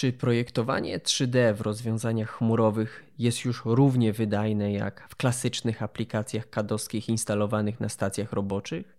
Czy 0.00 0.12
projektowanie 0.12 0.98
3D 0.98 1.54
w 1.54 1.60
rozwiązaniach 1.60 2.30
chmurowych 2.30 3.04
jest 3.18 3.44
już 3.44 3.62
równie 3.64 4.12
wydajne 4.12 4.72
jak 4.72 5.08
w 5.08 5.16
klasycznych 5.16 5.82
aplikacjach 5.82 6.50
kadowskich 6.50 7.08
instalowanych 7.08 7.80
na 7.80 7.88
stacjach 7.88 8.32
roboczych? 8.32 8.98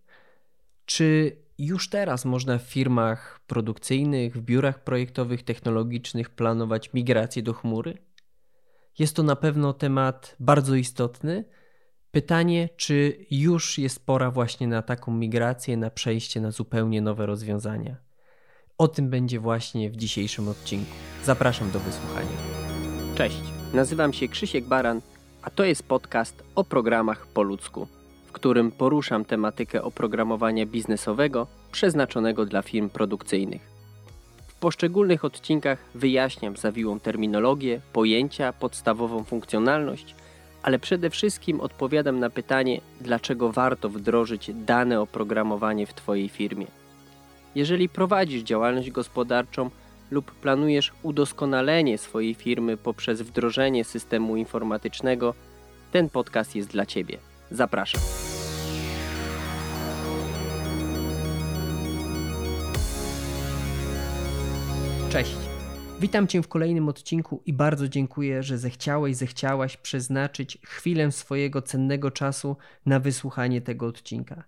Czy 0.85 1.35
już 1.57 1.89
teraz 1.89 2.25
można 2.25 2.57
w 2.57 2.61
firmach 2.61 3.41
produkcyjnych, 3.47 4.37
w 4.37 4.41
biurach 4.41 4.83
projektowych, 4.83 5.43
technologicznych 5.43 6.29
planować 6.29 6.93
migrację 6.93 7.43
do 7.43 7.53
chmury? 7.53 7.97
Jest 8.99 9.15
to 9.15 9.23
na 9.23 9.35
pewno 9.35 9.73
temat 9.73 10.35
bardzo 10.39 10.75
istotny. 10.75 11.45
Pytanie, 12.11 12.69
czy 12.77 13.25
już 13.31 13.77
jest 13.77 14.05
pora 14.05 14.31
właśnie 14.31 14.67
na 14.67 14.81
taką 14.81 15.11
migrację, 15.11 15.77
na 15.77 15.89
przejście 15.89 16.41
na 16.41 16.51
zupełnie 16.51 17.01
nowe 17.01 17.25
rozwiązania? 17.25 18.10
O 18.81 18.87
tym 18.87 19.09
będzie 19.09 19.39
właśnie 19.39 19.89
w 19.89 19.95
dzisiejszym 19.95 20.47
odcinku. 20.47 20.91
Zapraszam 21.23 21.71
do 21.71 21.79
wysłuchania. 21.79 22.37
Cześć, 23.15 23.41
nazywam 23.73 24.13
się 24.13 24.27
Krzysiek 24.27 24.65
Baran, 24.65 25.01
a 25.41 25.49
to 25.49 25.63
jest 25.63 25.83
podcast 25.83 26.43
o 26.55 26.63
programach 26.63 27.27
po 27.27 27.43
ludzku, 27.43 27.87
w 28.27 28.31
którym 28.31 28.71
poruszam 28.71 29.25
tematykę 29.25 29.83
oprogramowania 29.83 30.65
biznesowego 30.65 31.47
przeznaczonego 31.71 32.45
dla 32.45 32.61
firm 32.61 32.89
produkcyjnych. 32.89 33.61
W 34.47 34.55
poszczególnych 34.55 35.25
odcinkach 35.25 35.79
wyjaśniam 35.95 36.57
zawiłą 36.57 36.99
terminologię, 36.99 37.81
pojęcia, 37.93 38.53
podstawową 38.53 39.23
funkcjonalność, 39.23 40.15
ale 40.63 40.79
przede 40.79 41.09
wszystkim 41.09 41.61
odpowiadam 41.61 42.19
na 42.19 42.29
pytanie, 42.29 42.81
dlaczego 43.01 43.51
warto 43.51 43.89
wdrożyć 43.89 44.51
dane 44.53 45.01
oprogramowanie 45.01 45.87
w 45.87 45.93
Twojej 45.93 46.29
firmie. 46.29 46.80
Jeżeli 47.55 47.89
prowadzisz 47.89 48.43
działalność 48.43 48.91
gospodarczą 48.91 49.69
lub 50.11 50.31
planujesz 50.31 50.91
udoskonalenie 51.03 51.97
swojej 51.97 52.33
firmy 52.35 52.77
poprzez 52.77 53.21
wdrożenie 53.21 53.83
systemu 53.83 54.35
informatycznego, 54.35 55.33
ten 55.91 56.09
podcast 56.09 56.55
jest 56.55 56.69
dla 56.69 56.85
Ciebie. 56.85 57.17
Zapraszam. 57.51 58.01
Cześć. 65.09 65.35
Witam 65.99 66.27
Cię 66.27 66.41
w 66.41 66.47
kolejnym 66.47 66.89
odcinku 66.89 67.41
i 67.45 67.53
bardzo 67.53 67.87
dziękuję, 67.87 68.43
że 68.43 68.57
zechciałeś, 68.57 69.15
zechciałaś 69.15 69.77
przeznaczyć 69.77 70.57
chwilę 70.65 71.11
swojego 71.11 71.61
cennego 71.61 72.11
czasu 72.11 72.57
na 72.85 72.99
wysłuchanie 72.99 73.61
tego 73.61 73.85
odcinka. 73.85 74.43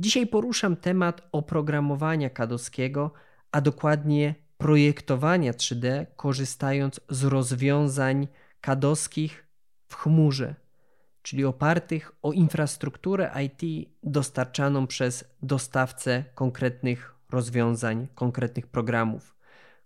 Dzisiaj 0.00 0.26
poruszam 0.26 0.76
temat 0.76 1.28
oprogramowania 1.32 2.30
kadowskiego, 2.30 3.12
a 3.52 3.60
dokładnie 3.60 4.34
projektowania 4.58 5.52
3D, 5.52 6.06
korzystając 6.16 7.00
z 7.08 7.24
rozwiązań 7.24 8.28
kadowskich 8.60 9.46
w 9.86 9.94
chmurze, 9.94 10.54
czyli 11.22 11.44
opartych 11.44 12.12
o 12.22 12.32
infrastrukturę 12.32 13.30
IT 13.44 13.88
dostarczaną 14.02 14.86
przez 14.86 15.24
dostawcę 15.42 16.24
konkretnych 16.34 17.14
rozwiązań, 17.30 18.08
konkretnych 18.14 18.66
programów, 18.66 19.36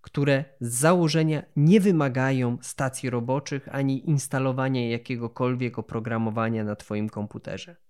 które 0.01 0.45
z 0.61 0.75
założenia 0.75 1.43
nie 1.57 1.81
wymagają 1.81 2.59
stacji 2.63 3.11
roboczych 3.11 3.69
ani 3.75 4.11
instalowania 4.11 4.91
jakiegokolwiek 4.91 5.79
oprogramowania 5.79 6.65
na 6.65 6.77
Twoim 6.77 7.09
komputerze. 7.09 7.82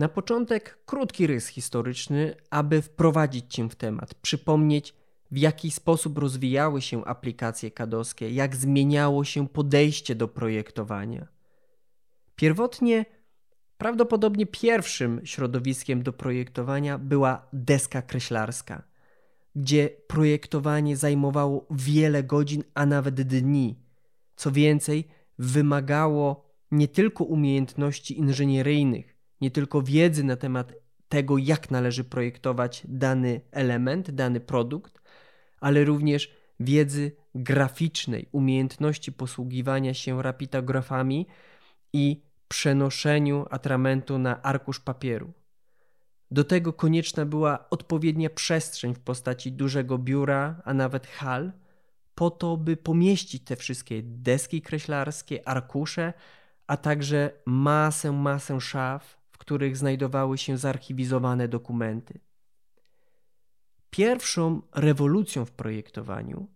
Na 0.00 0.08
początek 0.08 0.78
krótki 0.86 1.26
rys 1.26 1.46
historyczny, 1.46 2.34
aby 2.50 2.82
wprowadzić 2.82 3.54
Cię 3.54 3.68
w 3.68 3.74
temat, 3.74 4.14
przypomnieć 4.14 4.94
w 5.30 5.38
jaki 5.38 5.70
sposób 5.70 6.18
rozwijały 6.18 6.82
się 6.82 7.04
aplikacje 7.04 7.70
kadowskie, 7.70 8.30
jak 8.30 8.56
zmieniało 8.56 9.24
się 9.24 9.48
podejście 9.48 10.14
do 10.14 10.28
projektowania. 10.28 11.26
Pierwotnie, 12.36 13.04
prawdopodobnie 13.78 14.46
pierwszym 14.46 15.20
środowiskiem 15.24 16.02
do 16.02 16.12
projektowania 16.12 16.98
była 16.98 17.48
deska 17.52 18.02
kreślarska, 18.02 18.82
gdzie 19.56 19.90
projektowanie 20.06 20.96
zajmowało 20.96 21.66
wiele 21.70 22.22
godzin, 22.22 22.64
a 22.74 22.86
nawet 22.86 23.22
dni. 23.22 23.78
Co 24.36 24.52
więcej, 24.52 25.08
wymagało 25.38 26.50
nie 26.70 26.88
tylko 26.88 27.24
umiejętności 27.24 28.18
inżynieryjnych, 28.18 29.09
nie 29.40 29.50
tylko 29.50 29.82
wiedzy 29.82 30.24
na 30.24 30.36
temat 30.36 30.72
tego, 31.08 31.38
jak 31.38 31.70
należy 31.70 32.04
projektować 32.04 32.82
dany 32.88 33.40
element, 33.50 34.10
dany 34.10 34.40
produkt, 34.40 35.00
ale 35.60 35.84
również 35.84 36.34
wiedzy 36.60 37.12
graficznej, 37.34 38.28
umiejętności 38.32 39.12
posługiwania 39.12 39.94
się 39.94 40.22
rapidografami 40.22 41.26
i 41.92 42.22
przenoszeniu 42.48 43.46
atramentu 43.50 44.18
na 44.18 44.42
arkusz 44.42 44.80
papieru. 44.80 45.32
Do 46.30 46.44
tego 46.44 46.72
konieczna 46.72 47.26
była 47.26 47.70
odpowiednia 47.70 48.30
przestrzeń 48.30 48.94
w 48.94 49.00
postaci 49.00 49.52
dużego 49.52 49.98
biura, 49.98 50.62
a 50.64 50.74
nawet 50.74 51.06
hal, 51.06 51.52
po 52.14 52.30
to, 52.30 52.56
by 52.56 52.76
pomieścić 52.76 53.44
te 53.44 53.56
wszystkie 53.56 54.02
deski 54.02 54.62
kreślarskie, 54.62 55.48
arkusze, 55.48 56.12
a 56.66 56.76
także 56.76 57.30
masę, 57.46 58.12
masę 58.12 58.60
szaf, 58.60 59.19
których 59.40 59.76
znajdowały 59.76 60.38
się 60.38 60.58
zarchiwizowane 60.58 61.48
dokumenty. 61.48 62.20
Pierwszą 63.90 64.62
rewolucją 64.74 65.44
w 65.44 65.52
projektowaniu 65.52 66.48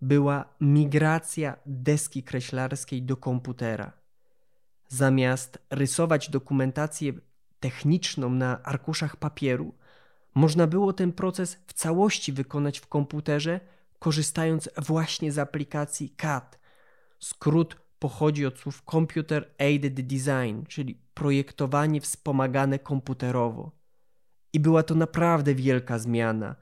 była 0.00 0.44
migracja 0.60 1.56
deski 1.66 2.22
kreślarskiej 2.22 3.02
do 3.02 3.16
komputera. 3.16 3.92
Zamiast 4.88 5.58
rysować 5.70 6.30
dokumentację 6.30 7.12
techniczną 7.60 8.30
na 8.30 8.62
arkuszach 8.62 9.16
papieru, 9.16 9.74
można 10.34 10.66
było 10.66 10.92
ten 10.92 11.12
proces 11.12 11.58
w 11.66 11.72
całości 11.72 12.32
wykonać 12.32 12.78
w 12.78 12.86
komputerze, 12.86 13.60
korzystając 13.98 14.68
właśnie 14.76 15.32
z 15.32 15.38
aplikacji 15.38 16.10
CAD, 16.10 16.58
skrót 17.18 17.76
pochodzi 18.02 18.46
od 18.46 18.58
słów 18.58 18.82
Computer 18.90 19.50
Aided 19.58 19.94
Design, 19.94 20.62
czyli 20.68 20.98
projektowanie 21.14 22.00
wspomagane 22.00 22.78
komputerowo. 22.78 23.70
I 24.52 24.60
była 24.60 24.82
to 24.82 24.94
naprawdę 24.94 25.54
wielka 25.54 25.98
zmiana. 25.98 26.56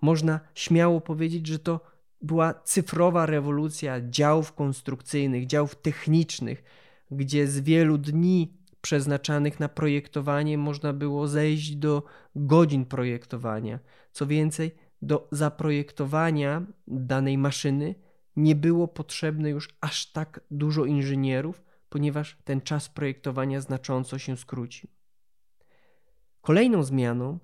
Można 0.00 0.40
śmiało 0.54 1.00
powiedzieć, 1.00 1.46
że 1.46 1.58
to 1.58 1.80
była 2.20 2.54
cyfrowa 2.54 3.26
rewolucja 3.26 4.00
działów 4.10 4.52
konstrukcyjnych, 4.52 5.46
działów 5.46 5.74
technicznych, 5.74 6.62
gdzie 7.10 7.46
z 7.46 7.60
wielu 7.60 7.98
dni 7.98 8.56
przeznaczanych 8.80 9.60
na 9.60 9.68
projektowanie 9.68 10.58
można 10.58 10.92
było 10.92 11.28
zejść 11.28 11.76
do 11.76 12.02
godzin 12.36 12.84
projektowania. 12.84 13.78
Co 14.12 14.26
więcej, 14.26 14.74
do 15.02 15.28
zaprojektowania 15.32 16.62
danej 16.86 17.38
maszyny 17.38 17.94
nie 18.36 18.54
było 18.54 18.88
potrzebne 18.88 19.50
już 19.50 19.68
aż 19.80 20.12
tak 20.12 20.40
dużo 20.50 20.84
inżynierów, 20.84 21.62
ponieważ 21.88 22.38
ten 22.44 22.60
czas 22.60 22.88
projektowania 22.88 23.60
znacząco 23.60 24.18
się 24.18 24.36
skrócił. 24.36 24.90
Kolejną 26.40 26.82
zmianą 26.82 27.38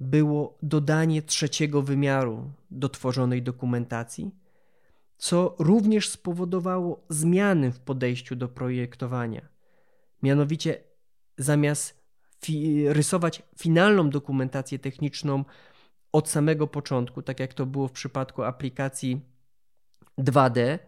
było 0.00 0.58
dodanie 0.62 1.22
trzeciego 1.22 1.82
wymiaru 1.82 2.50
do 2.70 2.88
tworzonej 2.88 3.42
dokumentacji, 3.42 4.30
co 5.16 5.56
również 5.58 6.08
spowodowało 6.08 7.04
zmiany 7.08 7.72
w 7.72 7.80
podejściu 7.80 8.36
do 8.36 8.48
projektowania. 8.48 9.48
Mianowicie, 10.22 10.84
zamiast 11.38 12.04
fi 12.44 12.88
rysować 12.88 13.42
finalną 13.58 14.10
dokumentację 14.10 14.78
techniczną 14.78 15.44
od 16.12 16.28
samego 16.28 16.66
początku, 16.66 17.22
tak 17.22 17.40
jak 17.40 17.54
to 17.54 17.66
było 17.66 17.88
w 17.88 17.92
przypadku 17.92 18.42
aplikacji 18.42 19.20
2D, 20.18 20.78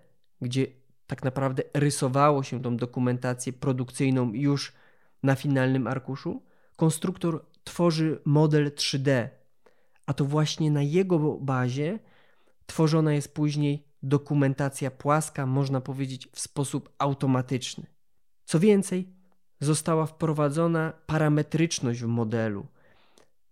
gdzie 0.40 0.67
tak 1.06 1.25
naprawdę 1.25 1.62
rysowało 1.75 2.43
się 2.43 2.62
tą 2.62 2.76
dokumentację 2.76 3.52
produkcyjną 3.52 4.32
już 4.32 4.73
na 5.23 5.34
finalnym 5.34 5.87
arkuszu, 5.87 6.43
konstruktor 6.76 7.46
tworzy 7.64 8.20
model 8.25 8.70
3D, 8.70 9.28
a 10.06 10.14
to 10.14 10.25
właśnie 10.25 10.70
na 10.70 10.82
jego 10.82 11.19
bazie 11.38 11.99
tworzona 12.67 13.12
jest 13.12 13.34
później 13.34 13.87
dokumentacja 14.02 14.90
płaska, 14.90 15.46
można 15.46 15.81
powiedzieć 15.81 16.28
w 16.32 16.40
sposób 16.40 16.94
automatyczny. 16.99 17.87
Co 18.44 18.61
więcej, 18.61 19.17
została 19.61 20.06
wprowadzona 20.06 20.93
parametryczność 21.06 22.00
w 22.00 22.06
modelu. 22.06 22.67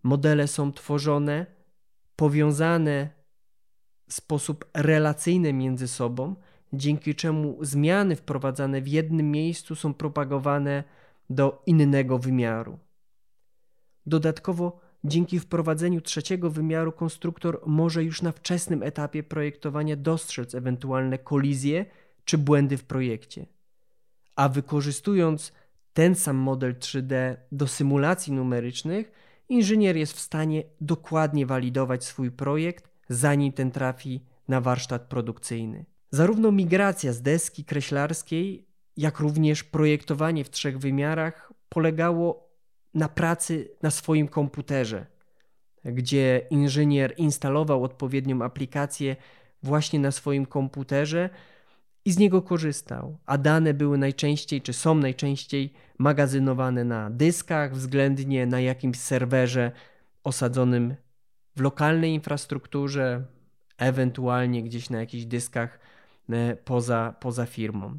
Modele 0.03 0.49
są 0.49 0.73
tworzone 0.73 1.47
powiązane 2.17 3.11
sposób 4.09 4.65
relacyjny 4.75 5.53
między 5.53 5.89
sobą, 5.89 6.35
dzięki 6.73 7.15
czemu 7.15 7.59
zmiany 7.61 8.17
wprowadzane 8.17 8.81
w 8.81 8.89
jednym 8.89 9.31
miejscu 9.31 9.75
są 9.75 9.95
propagowane 9.95 10.85
do 11.31 11.63
innego 11.67 12.19
wymiaru. 12.19 12.79
Dodatkowo 14.07 14.81
dzięki 15.05 15.41
wprowadzeniu 15.41 16.01
trzeciego 16.01 16.51
wymiaru 16.51 16.93
konstruktor 16.93 17.61
może 17.67 18.05
już 18.05 18.23
na 18.23 18.33
wczesnym 18.33 18.83
etapie 18.83 19.23
projektowania 19.23 19.97
dostrzec 19.97 20.55
ewentualne 20.55 21.19
kolizje 21.19 21.87
czy 22.25 22.39
błędy 22.39 22.77
w 22.77 22.85
projekcie. 22.85 23.47
A 24.37 24.49
wykorzystując 24.49 25.53
ten 25.93 26.15
sam 26.15 26.37
model 26.37 26.75
3D 26.75 27.37
do 27.53 27.67
symulacji 27.67 28.33
numerycznych, 28.33 29.13
inżynier 29.49 29.97
jest 29.97 30.13
w 30.13 30.21
stanie 30.21 30.63
dokładnie 30.81 31.47
walidować 31.47 32.05
swój 32.05 32.31
projekt, 32.31 32.94
zanim 33.09 33.53
ten 33.53 33.71
trafi 33.71 34.25
na 34.49 34.61
warsztat 34.61 35.03
produkcyjny. 35.03 35.85
Zarówno 36.11 36.53
migracja 36.53 37.13
z 37.13 37.23
deski 37.23 37.65
kreślarskiej, 37.65 38.67
jak 38.97 39.21
również 39.21 39.65
projektowanie 39.65 40.45
w 40.45 40.51
trzech 40.51 40.79
wymiarach 40.79 41.53
polegało 41.69 42.49
na 42.95 43.09
pracy 43.09 43.71
na 43.83 43.91
swoim 43.91 44.29
komputerze, 44.29 45.07
gdzie 45.85 46.47
inżynier 46.51 47.15
instalował 47.17 47.85
odpowiednią 47.85 48.43
aplikację 48.43 49.17
właśnie 49.63 49.99
na 49.99 50.11
swoim 50.11 50.47
komputerze 50.47 51.31
i 52.05 52.13
z 52.13 52.19
niego 52.19 52.43
korzystał, 52.43 53.19
a 53.27 53.39
dane 53.39 53.75
były 53.75 53.99
najczęściej, 53.99 54.63
czy 54.63 54.73
są 54.73 54.95
najczęściej 54.95 55.73
magazynowane 55.99 56.85
na 56.85 57.11
dyskach, 57.11 57.75
względnie 57.75 58.47
na 58.47 58.61
jakimś 58.61 58.99
serwerze 58.99 59.73
osadzonym 60.25 60.95
w 61.57 61.61
lokalnej 61.61 62.15
infrastrukturze, 62.15 63.25
ewentualnie 63.79 64.63
gdzieś 64.63 64.91
na 64.91 65.01
jakichś 65.01 65.25
dyskach 65.25 65.79
e, 66.29 66.57
poza, 66.57 67.15
poza 67.21 67.47
firmą. 67.47 67.99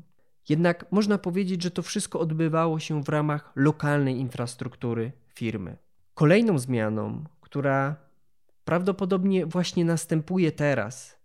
Jednak 0.50 0.92
można 0.92 1.18
powiedzieć, 1.18 1.63
że 1.63 1.72
to 1.72 1.81
wszystko 1.81 2.19
odbywało 2.19 2.80
się 2.80 3.04
w 3.04 3.10
ramach 3.10 3.52
lokalnej 3.56 4.19
infrastruktury 4.19 5.12
firmy. 5.34 5.78
Kolejną 6.13 6.60
zmianą, 6.60 7.24
która 7.42 7.96
prawdopodobnie 8.66 9.46
właśnie 9.46 9.86
następuje 9.86 10.51
teraz, 10.51 11.19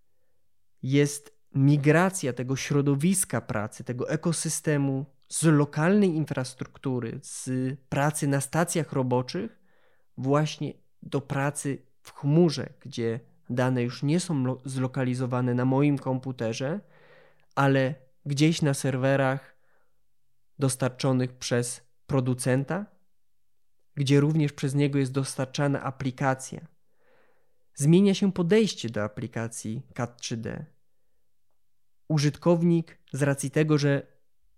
jest 0.82 1.40
migracja 1.54 2.32
tego 2.32 2.56
środowiska 2.56 3.40
pracy, 3.40 3.84
tego 3.84 4.10
ekosystemu 4.10 5.06
z 5.28 5.44
lokalnej 5.44 6.14
infrastruktury, 6.14 7.20
z 7.22 7.50
pracy 7.88 8.28
na 8.28 8.40
stacjach 8.40 8.92
roboczych, 8.92 9.60
właśnie 10.16 10.72
do 11.02 11.20
pracy 11.20 11.82
w 12.02 12.12
chmurze, 12.12 12.72
gdzie 12.80 13.20
dane 13.50 13.82
już 13.82 14.02
nie 14.02 14.20
są 14.20 14.56
zlokalizowane 14.64 15.54
na 15.54 15.64
moim 15.64 15.98
komputerze, 15.98 16.80
ale 17.54 17.94
gdzieś 18.26 18.62
na 18.62 18.74
serwerach 18.74 19.56
dostarczonych 20.58 21.32
przez 21.32 21.82
producenta, 22.06 22.86
gdzie 23.94 24.20
również 24.20 24.52
przez 24.52 24.74
niego 24.74 24.98
jest 24.98 25.12
dostarczana 25.12 25.82
aplikacja. 25.82 26.60
Zmienia 27.74 28.14
się 28.14 28.32
podejście 28.32 28.90
do 28.90 29.04
aplikacji 29.04 29.82
CAD 29.94 30.20
3D. 30.20 30.64
Użytkownik 32.08 32.98
z 33.12 33.22
racji 33.22 33.50
tego, 33.50 33.78
że 33.78 34.06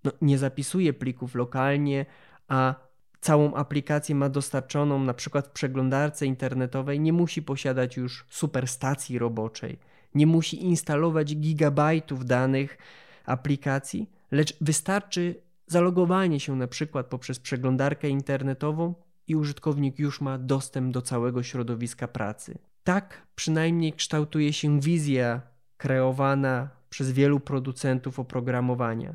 no, 0.05 0.13
nie 0.21 0.39
zapisuje 0.39 0.93
plików 0.93 1.35
lokalnie, 1.35 2.07
a 2.49 2.75
całą 3.23 3.55
aplikację 3.55 4.15
ma 4.15 4.29
dostarczoną 4.29 4.99
na 4.99 5.15
przykład 5.15 5.47
w 5.47 5.51
przeglądarce 5.51 6.27
internetowej, 6.27 7.01
nie 7.01 7.13
musi 7.13 7.43
posiadać 7.43 7.97
już 7.97 8.27
superstacji 8.31 9.19
roboczej, 9.19 9.79
nie 10.15 10.27
musi 10.27 10.65
instalować 10.65 11.37
gigabajtów 11.37 12.27
danych 12.27 12.79
aplikacji, 13.27 14.11
lecz 14.31 14.57
wystarczy 14.61 15.35
zalogowanie 15.67 16.41
się 16.41 16.57
na 16.57 16.67
przykład 16.67 17.07
poprzez 17.07 17.39
przeglądarkę 17.39 18.09
internetową 18.09 18.95
i 19.29 19.37
użytkownik 19.37 19.99
już 19.99 20.21
ma 20.21 20.39
dostęp 20.39 20.93
do 20.93 21.03
całego 21.03 21.43
środowiska 21.43 22.09
pracy. 22.09 22.59
Tak 22.85 23.27
przynajmniej 23.35 23.93
kształtuje 23.93 24.53
się 24.53 24.81
wizja 24.81 25.41
kreowana 25.77 26.69
przez 26.91 27.13
wielu 27.13 27.41
producentów 27.41 28.19
oprogramowania. 28.19 29.15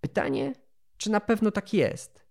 Pytanie, 0.00 0.52
czy 0.96 1.10
na 1.10 1.20
pewno 1.20 1.50
tak 1.50 1.74
jest? 1.74 2.23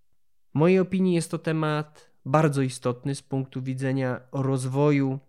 W 0.53 0.55
mojej 0.55 0.79
opinii 0.79 1.15
jest 1.15 1.31
to 1.31 1.37
temat 1.37 2.09
bardzo 2.25 2.61
istotny 2.61 3.15
z 3.15 3.21
punktu 3.21 3.61
widzenia 3.61 4.21
rozwoju 4.31 5.19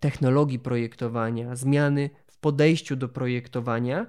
technologii 0.00 0.58
projektowania, 0.58 1.56
zmiany 1.56 2.10
w 2.26 2.38
podejściu 2.38 2.96
do 2.96 3.08
projektowania. 3.08 4.06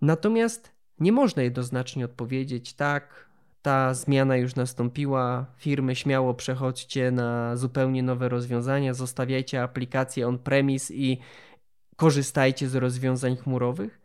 Natomiast 0.00 0.72
nie 1.00 1.12
można 1.12 1.42
jednoznacznie 1.42 2.04
odpowiedzieć 2.04 2.72
tak, 2.72 3.30
ta 3.62 3.94
zmiana 3.94 4.36
już 4.36 4.54
nastąpiła, 4.54 5.46
firmy 5.56 5.96
śmiało 5.96 6.34
przechodźcie 6.34 7.10
na 7.10 7.56
zupełnie 7.56 8.02
nowe 8.02 8.28
rozwiązania, 8.28 8.94
zostawiajcie 8.94 9.62
aplikacje 9.62 10.28
on-premise 10.28 10.94
i 10.94 11.18
korzystajcie 11.96 12.68
z 12.68 12.74
rozwiązań 12.74 13.36
chmurowych, 13.36 14.00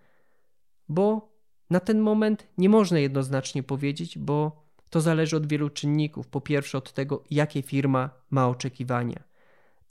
bo 0.89 1.31
na 1.69 1.79
ten 1.79 1.99
moment 1.99 2.47
nie 2.57 2.69
można 2.69 2.99
jednoznacznie 2.99 3.63
powiedzieć, 3.63 4.17
bo 4.17 4.60
to 4.91 5.01
zależy 5.01 5.37
od 5.37 5.47
wielu 5.47 5.69
czynników. 5.69 6.27
Po 6.27 6.41
pierwsze, 6.41 6.77
od 6.77 6.93
tego, 6.93 7.23
jakie 7.31 7.61
firma 7.61 8.09
ma 8.29 8.47
oczekiwania. 8.47 9.23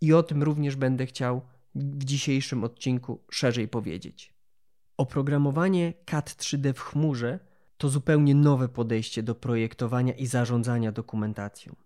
I 0.01 0.13
o 0.13 0.23
tym 0.23 0.43
również 0.43 0.77
będę 0.77 1.07
chciał 1.07 1.43
w 1.75 2.05
dzisiejszym 2.05 2.65
odcinku 2.65 3.21
szerzej 3.31 3.69
powiedzieć. 3.69 4.35
Oprogramowanie 4.97 5.93
CAD 6.05 6.31
3D 6.31 6.73
w 6.73 6.81
chmurze 6.81 7.39
to 7.79 7.89
zupełnie 7.89 8.35
nowe 8.35 8.69
podejście 8.69 9.23
do 9.23 9.35
projektowania 9.35 10.13
i 10.13 10.27
zarządzania 10.27 10.93
dokumentacją. 10.93 11.77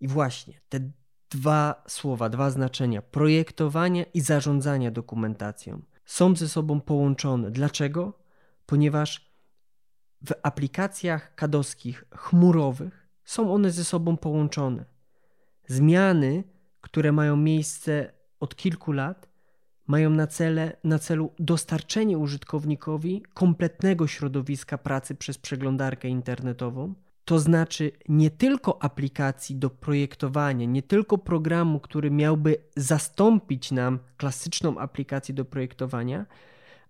I 0.00 0.08
właśnie 0.08 0.60
te 0.68 0.90
dwa 1.30 1.84
słowa, 1.88 2.28
dwa 2.28 2.50
znaczenia 2.50 3.02
projektowania 3.02 4.04
i 4.14 4.20
zarządzania 4.20 4.90
dokumentacją 4.90 5.82
są 6.04 6.36
ze 6.36 6.48
sobą 6.48 6.80
połączone. 6.80 7.50
Dlaczego? 7.50 8.18
Ponieważ 8.66 9.31
w 10.26 10.32
aplikacjach 10.42 11.34
kadowskich 11.34 12.04
chmurowych 12.16 13.08
są 13.24 13.54
one 13.54 13.70
ze 13.70 13.84
sobą 13.84 14.16
połączone. 14.16 14.84
Zmiany, 15.66 16.44
które 16.80 17.12
mają 17.12 17.36
miejsce 17.36 18.12
od 18.40 18.56
kilku 18.56 18.92
lat, 18.92 19.28
mają 19.86 20.10
na, 20.10 20.26
cele, 20.26 20.76
na 20.84 20.98
celu 20.98 21.32
dostarczenie 21.38 22.18
użytkownikowi 22.18 23.22
kompletnego 23.34 24.06
środowiska 24.06 24.78
pracy 24.78 25.14
przez 25.14 25.38
przeglądarkę 25.38 26.08
internetową, 26.08 26.94
to 27.24 27.38
znaczy 27.38 27.92
nie 28.08 28.30
tylko 28.30 28.82
aplikacji 28.82 29.56
do 29.56 29.70
projektowania, 29.70 30.66
nie 30.66 30.82
tylko 30.82 31.18
programu, 31.18 31.80
który 31.80 32.10
miałby 32.10 32.56
zastąpić 32.76 33.70
nam 33.70 33.98
klasyczną 34.16 34.78
aplikację 34.78 35.34
do 35.34 35.44
projektowania, 35.44 36.26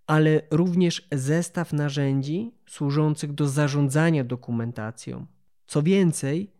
ale 0.06 0.42
również 0.50 1.08
zestaw 1.12 1.72
narzędzi 1.72 2.54
służących 2.66 3.32
do 3.32 3.48
zarządzania 3.48 4.24
dokumentacją. 4.24 5.26
Co 5.66 5.82
więcej, 5.82 6.52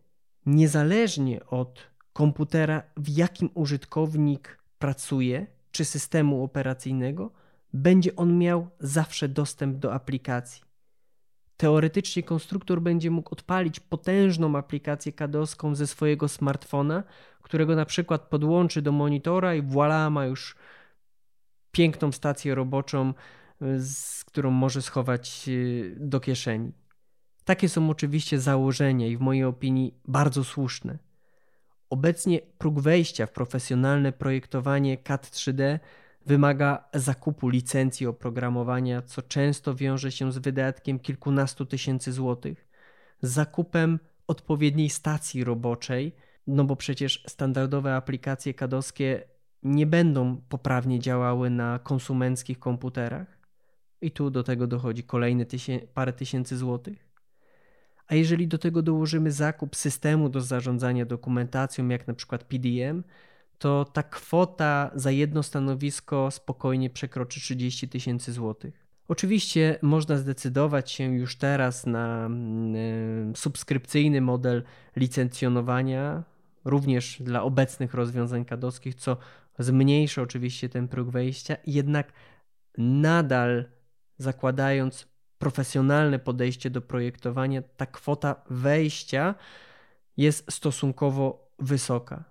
niezależnie 0.45 1.45
od 1.45 1.79
komputera, 2.13 2.83
w 2.97 3.09
jakim 3.09 3.49
użytkownik 3.53 4.57
pracuje, 4.79 5.47
czy 5.71 5.85
systemu 5.85 6.43
operacyjnego, 6.43 7.31
będzie 7.73 8.15
on 8.15 8.37
miał 8.37 8.67
zawsze 8.79 9.27
dostęp 9.29 9.77
do 9.77 9.93
aplikacji. 9.93 10.63
Teoretycznie 11.57 12.23
konstruktor 12.23 12.81
będzie 12.81 13.11
mógł 13.11 13.33
odpalić 13.33 13.79
potężną 13.79 14.57
aplikację 14.57 15.11
kadowską 15.11 15.75
ze 15.75 15.87
swojego 15.87 16.27
smartfona, 16.27 17.03
którego 17.41 17.75
na 17.75 17.85
przykład 17.85 18.21
podłączy 18.21 18.81
do 18.81 18.91
monitora 18.91 19.55
i 19.55 19.63
voilà, 19.63 20.11
ma 20.11 20.25
już 20.25 20.55
piękną 21.73 22.11
stację 22.11 22.55
roboczą, 22.55 23.13
z 23.77 24.23
którą 24.23 24.51
może 24.51 24.81
schować 24.81 25.45
y, 25.47 25.95
do 25.99 26.19
kieszeni. 26.19 26.71
Takie 27.45 27.69
są 27.69 27.89
oczywiście 27.89 28.39
założenia 28.39 29.07
i 29.07 29.17
w 29.17 29.19
mojej 29.19 29.43
opinii 29.43 29.93
bardzo 30.05 30.43
słuszne. 30.43 30.97
Obecnie 31.89 32.39
próg 32.57 32.79
wejścia 32.79 33.25
w 33.25 33.31
profesjonalne 33.31 34.11
projektowanie 34.11 34.97
CAD 34.97 35.27
3D 35.27 35.79
wymaga 36.25 36.89
zakupu 36.93 37.49
licencji 37.49 38.07
oprogramowania, 38.07 39.01
co 39.01 39.21
często 39.21 39.75
wiąże 39.75 40.11
się 40.11 40.31
z 40.31 40.37
wydatkiem 40.37 40.99
kilkunastu 40.99 41.65
tysięcy 41.65 42.11
złotych, 42.11 42.67
zakupem 43.21 43.99
odpowiedniej 44.27 44.89
stacji 44.89 45.43
roboczej, 45.43 46.15
no 46.47 46.63
bo 46.63 46.75
przecież 46.75 47.23
standardowe 47.27 47.95
aplikacje 47.95 48.53
kadowskie 48.53 49.32
nie 49.63 49.85
będą 49.85 50.37
poprawnie 50.49 50.99
działały 50.99 51.49
na 51.49 51.79
konsumenckich 51.79 52.59
komputerach. 52.59 53.27
I 54.01 54.11
tu 54.11 54.29
do 54.29 54.43
tego 54.43 54.67
dochodzi 54.67 55.03
kolejne 55.03 55.45
tysię 55.45 55.79
parę 55.93 56.13
tysięcy 56.13 56.57
złotych. 56.57 57.13
A 58.07 58.15
jeżeli 58.15 58.47
do 58.47 58.57
tego 58.57 58.81
dołożymy 58.81 59.31
zakup 59.31 59.75
systemu 59.75 60.29
do 60.29 60.41
zarządzania 60.41 61.05
dokumentacją, 61.05 61.87
jak 61.87 62.07
na 62.07 62.13
przykład 62.13 62.43
PDM, 62.43 63.03
to 63.57 63.85
ta 63.85 64.03
kwota 64.03 64.91
za 64.95 65.11
jedno 65.11 65.43
stanowisko 65.43 66.31
spokojnie 66.31 66.89
przekroczy 66.89 67.39
30 67.39 67.89
tysięcy 67.89 68.31
złotych. 68.31 68.83
Oczywiście 69.07 69.79
można 69.81 70.17
zdecydować 70.17 70.91
się 70.91 71.03
już 71.03 71.35
teraz 71.35 71.85
na 71.85 72.25
mm, 72.25 73.35
subskrypcyjny 73.35 74.21
model 74.21 74.63
licencjonowania 74.95 76.23
również 76.65 77.21
dla 77.21 77.43
obecnych 77.43 77.93
rozwiązań 77.93 78.45
kadowskich, 78.45 78.95
co 78.95 79.17
zmniejszy 79.59 80.21
oczywiście 80.21 80.69
ten 80.69 80.87
próg 80.87 81.09
wejścia, 81.09 81.55
jednak 81.67 82.13
nadal 82.77 83.65
zakładając 84.17 85.07
profesjonalne 85.37 86.19
podejście 86.19 86.69
do 86.69 86.81
projektowania, 86.81 87.61
ta 87.61 87.85
kwota 87.85 88.43
wejścia 88.49 89.35
jest 90.17 90.51
stosunkowo 90.51 91.51
wysoka. 91.59 92.23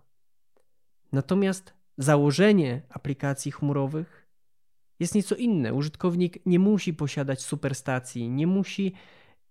Natomiast 1.13 1.75
założenie 1.99 2.83
aplikacji 2.89 3.53
chmurowych 3.53 4.29
jest 5.01 5.15
nieco 5.15 5.35
inne. 5.35 5.75
Użytkownik 5.75 6.47
nie 6.47 6.59
musi 6.59 6.95
posiadać 6.95 7.43
superstacji, 7.43 8.31
nie 8.31 8.47
musi 8.47 8.95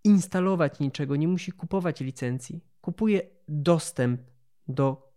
instalować 0.04 0.80
niczego, 0.80 1.16
nie 1.16 1.28
musi 1.28 1.52
kupować 1.52 2.00
licencji. 2.00 2.64
Kupuje 2.82 3.22
dostęp 3.48 4.22
do 4.68 5.14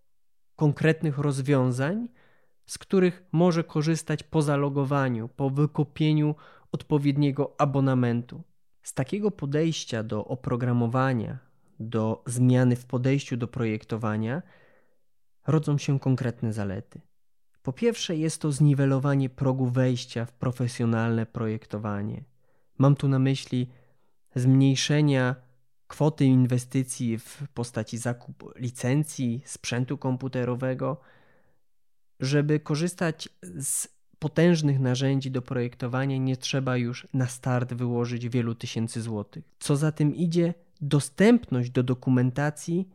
konkretnych 0.57 1.19
rozwiązań, 1.19 2.09
z 2.67 2.79
których 2.79 3.25
może 3.33 3.65
korzystać 3.65 4.23
po 4.23 4.43
zalogowaniu, 4.43 5.29
po 5.29 5.51
wykupieniu 5.51 6.35
odpowiedniego 6.73 7.55
abonamentu. 7.59 8.43
Z 8.83 8.95
takiego 8.95 9.31
podejścia 9.31 10.03
do 10.03 10.25
oprogramowania, 10.25 11.39
do 11.81 12.23
zmiany 12.27 12.77
w 12.77 12.87
podejściu 12.87 13.37
do 13.37 13.49
projektowania, 13.49 14.43
rodzą 15.47 15.79
się 15.79 16.01
konkretne 16.01 16.53
zalety. 16.53 17.01
Po 17.63 17.73
pierwsze, 17.73 18.17
jest 18.17 18.41
to 18.41 18.53
zniwelowanie 18.53 19.31
progu 19.31 19.67
wejścia 19.67 20.25
w 20.25 20.33
profesjonalne 20.33 21.27
projektowanie. 21.27 22.25
Mam 22.79 22.97
tu 22.97 23.09
na 23.09 23.19
myśli 23.19 23.71
zmniejszenia 24.35 25.37
kwoty 25.87 26.25
inwestycji 26.25 27.19
w 27.19 27.43
postaci 27.55 27.99
zakupu 27.99 28.51
licencji, 28.57 29.43
sprzętu 29.45 29.99
komputerowego, 29.99 31.01
żeby 32.25 32.61
korzystać 32.61 33.29
z 33.43 33.89
potężnych 34.19 34.81
narzędzi 34.81 35.31
do 35.31 35.43
projektowania, 35.43 36.17
nie 36.17 36.37
trzeba 36.37 36.77
już 36.77 37.09
na 37.15 37.27
start 37.27 37.75
wyłożyć 37.75 38.29
wielu 38.29 38.55
tysięcy 38.55 39.03
złotych. 39.03 39.45
Co 39.59 39.77
za 39.77 39.93
tym 39.93 40.15
idzie, 40.15 40.55
dostępność 40.81 41.71
do 41.71 41.83
dokumentacji 41.83 42.89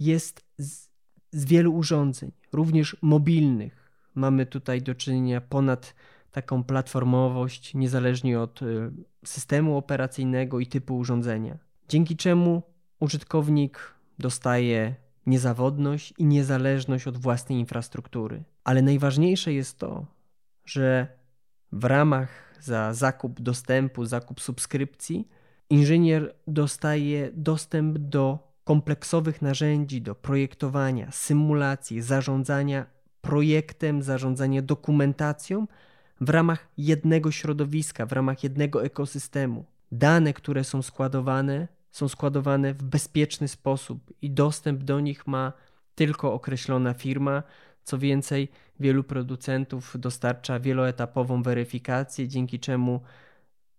jest 0.00 0.44
z, 0.58 0.88
z 1.32 1.44
wielu 1.44 1.74
urządzeń, 1.74 2.32
również 2.52 2.96
mobilnych. 3.02 3.90
Mamy 4.14 4.46
tutaj 4.46 4.82
do 4.82 4.94
czynienia 4.94 5.40
ponad 5.40 5.94
taką 6.32 6.64
platformowość, 6.64 7.74
niezależnie 7.74 8.40
od 8.40 8.62
y, 8.62 8.90
systemu 9.24 9.76
operacyjnego 9.76 10.60
i 10.60 10.66
typu 10.66 10.98
urządzenia. 10.98 11.58
Dzięki 11.88 12.16
czemu 12.16 12.62
użytkownik 13.00 13.94
dostaje 14.18 14.94
niezawodność 15.28 16.14
i 16.18 16.24
niezależność 16.24 17.06
od 17.06 17.18
własnej 17.18 17.58
infrastruktury. 17.58 18.42
Ale 18.64 18.82
najważniejsze 18.82 19.52
jest 19.52 19.78
to, 19.78 20.06
że 20.64 21.06
w 21.72 21.84
ramach 21.84 22.28
za 22.60 22.94
zakup 22.94 23.40
dostępu, 23.40 24.04
zakup 24.04 24.40
subskrypcji, 24.40 25.28
inżynier 25.70 26.34
dostaje 26.46 27.30
dostęp 27.32 27.98
do 27.98 28.38
kompleksowych 28.64 29.42
narzędzi 29.42 30.02
do 30.02 30.14
projektowania, 30.14 31.10
symulacji, 31.12 32.02
zarządzania 32.02 32.86
projektem, 33.20 34.02
zarządzania 34.02 34.62
dokumentacją 34.62 35.66
w 36.20 36.30
ramach 36.30 36.68
jednego 36.78 37.30
środowiska, 37.30 38.06
w 38.06 38.12
ramach 38.12 38.44
jednego 38.44 38.84
ekosystemu. 38.84 39.64
Dane, 39.92 40.32
które 40.32 40.64
są 40.64 40.82
składowane, 40.82 41.68
są 41.98 42.08
składowane 42.08 42.74
w 42.74 42.82
bezpieczny 42.82 43.48
sposób 43.48 44.12
i 44.22 44.30
dostęp 44.30 44.82
do 44.82 45.00
nich 45.00 45.26
ma 45.26 45.52
tylko 45.94 46.32
określona 46.32 46.94
firma. 46.94 47.42
Co 47.82 47.98
więcej, 47.98 48.48
wielu 48.80 49.04
producentów 49.04 49.96
dostarcza 49.98 50.60
wieloetapową 50.60 51.42
weryfikację, 51.42 52.28
dzięki 52.28 52.60
czemu 52.60 53.00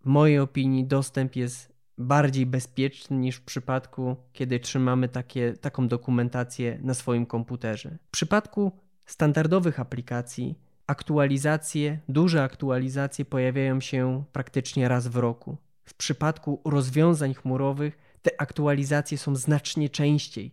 w 0.02 0.06
mojej 0.06 0.40
opinii 0.40 0.86
dostęp 0.86 1.36
jest 1.36 1.74
bardziej 1.98 2.46
bezpieczny 2.46 3.18
niż 3.18 3.36
w 3.36 3.42
przypadku, 3.42 4.16
kiedy 4.34 4.60
trzymamy 4.60 5.10
takie, 5.10 5.54
taką 5.54 5.88
dokumentację 5.88 6.80
na 6.82 6.94
swoim 6.94 7.26
komputerze. 7.26 7.98
W 8.08 8.12
przypadku 8.12 8.72
standardowych 9.06 9.80
aplikacji 9.80 10.56
aktualizacje, 10.88 12.00
duże 12.10 12.44
aktualizacje 12.44 13.26
pojawiają 13.26 13.82
się 13.82 14.24
praktycznie 14.32 14.88
raz 14.88 15.08
w 15.08 15.16
roku. 15.16 15.58
W 15.86 15.94
przypadku 15.94 16.62
rozwiązań 16.66 17.34
chmurowych 17.34 18.09
te 18.22 18.42
aktualizacje 18.42 19.18
są 19.18 19.36
znacznie 19.36 19.90
częściej. 19.90 20.52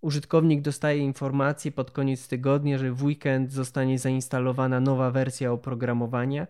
Użytkownik 0.00 0.60
dostaje 0.60 0.98
informację 0.98 1.72
pod 1.72 1.90
koniec 1.90 2.28
tygodnia, 2.28 2.78
że 2.78 2.92
w 2.92 3.04
weekend 3.04 3.52
zostanie 3.52 3.98
zainstalowana 3.98 4.80
nowa 4.80 5.10
wersja 5.10 5.52
oprogramowania 5.52 6.46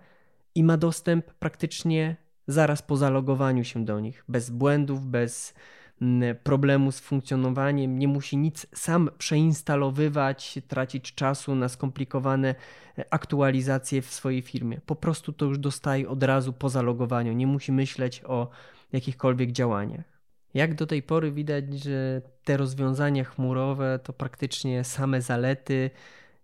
i 0.54 0.64
ma 0.64 0.76
dostęp 0.76 1.33
praktycznie 1.35 2.16
zaraz 2.47 2.83
po 2.83 2.97
zalogowaniu 2.97 3.64
się 3.64 3.85
do 3.85 4.00
nich, 4.00 4.25
bez 4.28 4.50
błędów, 4.50 5.07
bez 5.07 5.54
mm, 6.02 6.37
problemu 6.37 6.92
z 6.92 7.00
funkcjonowaniem, 7.00 7.99
nie 7.99 8.09
musi 8.09 8.37
nic 8.37 8.66
sam 8.75 9.11
przeinstalowywać, 9.19 10.59
tracić 10.69 11.14
czasu 11.14 11.54
na 11.54 11.69
skomplikowane 11.69 12.54
e, 12.99 13.04
aktualizacje 13.11 14.02
w 14.02 14.12
swojej 14.12 14.42
firmie. 14.42 14.81
Po 14.87 14.97
prostu 14.97 15.33
to 15.33 15.45
już 15.45 15.59
dostaje 15.59 16.09
od 16.09 16.23
razu 16.23 16.52
po 16.52 16.69
zalogowaniu, 16.69 17.33
nie 17.33 17.47
musi 17.47 17.73
myśleć 17.73 18.23
o 18.25 18.49
jakichkolwiek 18.92 19.52
działaniach. 19.52 20.22
Jak 20.54 20.75
do 20.75 20.87
tej 20.87 21.02
pory 21.02 21.32
widać, 21.32 21.78
że 21.78 22.22
te 22.44 22.56
rozwiązania 22.56 23.25
chmurowe 23.25 23.99
to 24.02 24.12
praktycznie 24.12 24.84
same 24.84 25.22
zalety, 25.22 25.90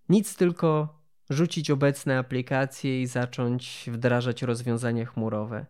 nic 0.09 0.37
tylko 0.37 0.99
rzucić 1.31 1.71
obecne 1.71 2.19
aplikacje 2.19 3.03
i 3.03 3.07
zacząć 3.07 3.85
wdrażać 3.93 4.43
rozwiązania 4.43 5.07
chmurowe. 5.07 5.67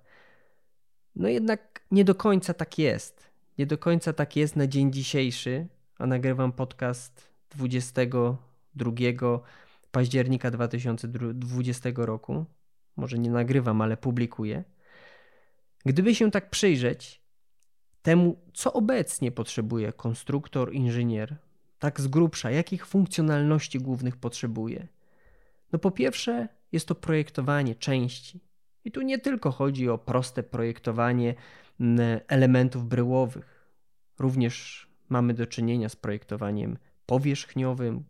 No 1.16 1.28
jednak 1.28 1.80
nie 1.90 2.04
do 2.04 2.14
końca 2.14 2.54
tak 2.54 2.78
jest. 2.78 3.30
Nie 3.58 3.66
do 3.66 3.78
końca 3.78 4.12
tak 4.12 4.36
jest 4.36 4.56
na 4.56 4.66
dzień 4.66 4.92
dzisiejszy, 4.92 5.66
a 5.98 6.06
nagrywam 6.06 6.52
podcast 6.52 7.28
22 7.50 8.92
października 9.90 10.50
2020 10.50 11.90
roku. 11.94 12.44
Może 12.96 13.18
nie 13.18 13.30
nagrywam, 13.30 13.80
ale 13.80 13.96
publikuję. 13.96 14.64
Gdyby 15.88 16.14
się 16.14 16.30
tak 16.30 16.50
przyjrzeć 16.50 17.22
temu, 18.02 18.36
co 18.54 18.72
obecnie 18.72 19.32
potrzebuje 19.32 19.92
konstruktor, 19.92 20.74
inżynier, 20.74 21.36
tak 21.78 22.00
z 22.00 22.06
grubsza, 22.06 22.50
jakich 22.50 22.86
funkcjonalności 22.86 23.78
głównych 23.78 24.16
potrzebuje, 24.16 24.88
no 25.72 25.78
po 25.78 25.90
pierwsze 25.90 26.48
jest 26.72 26.88
to 26.88 26.94
projektowanie 26.94 27.74
części. 27.74 28.40
I 28.84 28.90
tu 28.92 29.02
nie 29.02 29.18
tylko 29.18 29.50
chodzi 29.50 29.88
o 29.88 29.98
proste 29.98 30.42
projektowanie 30.42 31.34
elementów 32.28 32.88
bryłowych. 32.88 33.70
Również 34.18 34.86
mamy 35.08 35.34
do 35.34 35.46
czynienia 35.46 35.88
z 35.88 35.96
projektowaniem 35.96 36.78
powierzchniowym, 37.06 38.04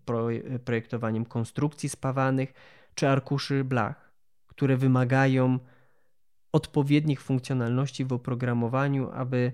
projektowaniem 0.65 1.25
konstrukcji 1.25 1.89
spawanych 1.89 2.53
czy 2.95 3.09
arkuszy 3.09 3.65
blach, 3.65 4.13
które 4.47 4.77
wymagają 4.77 5.59
odpowiednich 6.53 7.23
funkcjonalności 7.23 8.05
w 8.05 8.13
oprogramowaniu, 8.13 9.11
aby 9.11 9.53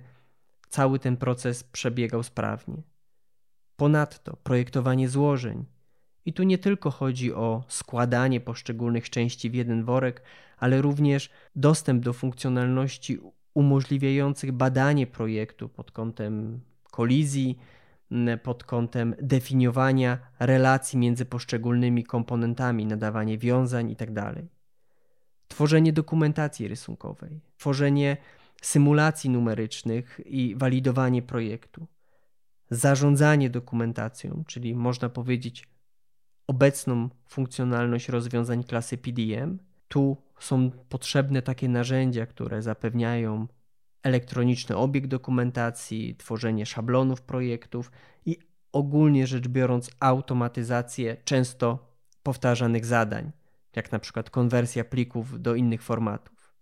cały 0.69 0.99
ten 0.99 1.17
proces 1.17 1.65
przebiegał 1.65 2.23
sprawnie. 2.23 2.83
Ponadto 3.77 4.37
projektowanie 4.37 5.09
złożeń. 5.09 5.65
I 6.25 6.33
tu 6.33 6.43
nie 6.43 6.59
tylko 6.59 6.91
chodzi 6.91 7.33
o 7.33 7.65
składanie 7.69 8.41
poszczególnych 8.41 9.11
części 9.11 9.51
w 9.51 9.55
jeden 9.55 9.85
worek, 9.85 10.23
ale 10.59 10.83
również 10.83 11.31
dostęp 11.57 12.05
do 12.05 12.13
funkcjonalności 12.13 13.19
umożliwiających 13.55 14.53
badanie 14.53 15.07
projektu 15.07 15.69
pod 15.69 15.91
kątem 15.91 16.61
kolizji, 16.91 17.59
pod 18.43 18.65
kątem 18.65 19.15
definiowania 19.23 20.19
relacji 20.39 20.99
między 20.99 21.25
poszczególnymi 21.25 22.05
komponentami, 22.05 22.87
nadawanie 22.87 23.39
wiązań 23.39 23.91
itd. 23.91 24.35
Tworzenie 25.49 25.93
dokumentacji 25.93 26.69
rysunkowej, 26.69 27.41
tworzenie 27.59 28.17
symulacji 28.63 29.31
numerycznych 29.31 30.21
i 30.27 30.55
walidowanie 30.57 31.23
projektu, 31.23 31.87
zarządzanie 32.71 33.51
dokumentacją, 33.51 34.45
czyli 34.47 34.75
można 34.75 35.09
powiedzieć 35.09 35.69
obecną 36.47 37.09
funkcjonalność 37.27 38.09
rozwiązań 38.09 38.65
klasy 38.65 38.99
PDM. 38.99 39.59
Tu 39.89 40.17
są 40.39 40.71
potrzebne 40.89 41.43
takie 41.43 41.69
narzędzia, 41.69 42.27
które 42.27 42.63
zapewniają 42.63 43.47
elektroniczny 44.03 44.77
obieg 44.77 45.07
dokumentacji, 45.07 46.17
tworzenie 46.17 46.67
szablonów 46.67 47.23
projektów 47.23 47.91
i 48.27 48.39
ogólnie 48.73 49.27
rzecz 49.27 49.49
biorąc 49.49 49.91
automatyzację 50.01 51.17
często 51.25 51.95
powtarzanych 52.23 52.87
zadań 52.87 53.33
jak 53.77 53.93
na 53.93 53.99
przykład 53.99 54.31
konwersja 54.31 54.85
plików 54.85 55.43
do 55.43 55.55
innych 55.55 55.83
formatów. 55.83 56.55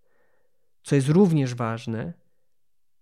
Co 0.82 0.94
jest 0.94 1.08
również 1.08 1.54
ważne, 1.54 2.12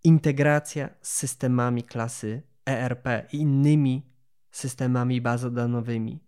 integracja 0.04 0.88
z 1.00 1.10
systemami 1.10 1.82
klasy 1.82 2.42
ERP 2.66 3.06
i 3.32 3.36
innymi 3.36 4.10
systemami 4.50 5.20
bazodanowymi. 5.20 6.24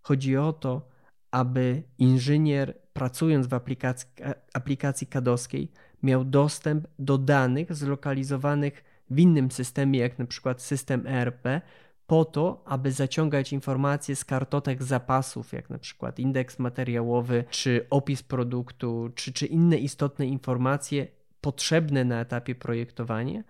Chodzi 0.00 0.36
o 0.36 0.52
to, 0.52 0.88
aby 1.30 1.82
inżynier 1.98 2.78
pracując 2.92 3.46
w 3.46 3.54
aplikacji, 3.54 4.08
aplikacji 4.54 5.06
kadowskiej 5.06 5.72
miał 6.02 6.24
dostęp 6.24 6.86
do 6.98 7.18
danych 7.18 7.74
zlokalizowanych 7.74 8.84
w 9.10 9.18
innym 9.18 9.50
systemie, 9.50 9.98
jak 9.98 10.18
na 10.18 10.26
przykład 10.26 10.62
system 10.62 11.06
ERP, 11.06 11.60
po 12.06 12.24
to, 12.24 12.62
aby 12.64 12.92
zaciągać 12.92 13.52
informacje 13.52 14.16
z 14.16 14.24
kartotek 14.24 14.82
zapasów, 14.82 15.52
jak 15.52 15.70
na 15.70 15.78
przykład 15.78 16.18
indeks 16.18 16.58
materiałowy, 16.58 17.44
czy 17.50 17.86
opis 17.90 18.22
produktu, 18.22 19.10
czy, 19.14 19.32
czy 19.32 19.46
inne 19.46 19.76
istotne 19.76 20.26
informacje 20.26 21.06
potrzebne 21.40 22.04
na 22.04 22.20
etapie 22.20 22.54
projektowania, 22.54 23.42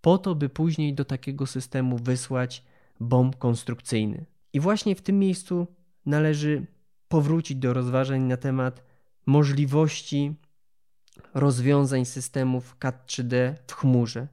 po 0.00 0.18
to, 0.18 0.34
by 0.34 0.48
później 0.48 0.94
do 0.94 1.04
takiego 1.04 1.46
systemu 1.46 1.98
wysłać 1.98 2.64
bomb 3.00 3.36
konstrukcyjny. 3.36 4.24
I 4.52 4.60
właśnie 4.60 4.94
w 4.94 5.02
tym 5.02 5.18
miejscu 5.18 5.66
należy 6.06 6.66
powrócić 7.08 7.56
do 7.56 7.72
rozważań 7.72 8.22
na 8.22 8.36
temat 8.36 8.84
możliwości 9.26 10.34
rozwiązań 11.34 12.04
systemów 12.04 12.76
CAD 12.78 13.06
3D 13.06 13.54
w 13.66 13.72
chmurze, 13.72 14.28